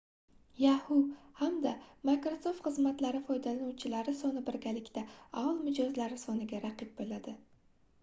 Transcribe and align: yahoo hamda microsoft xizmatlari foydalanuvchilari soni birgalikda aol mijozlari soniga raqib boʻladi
yahoo 0.61 1.03
hamda 1.41 1.73
microsoft 2.11 2.65
xizmatlari 2.69 3.23
foydalanuvchilari 3.29 4.19
soni 4.25 4.45
birgalikda 4.51 5.07
aol 5.45 5.65
mijozlari 5.71 6.23
soniga 6.27 6.67
raqib 6.69 7.01
boʻladi 7.03 7.41